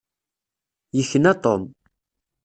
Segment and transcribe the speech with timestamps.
[0.97, 1.61] Yekna Tom.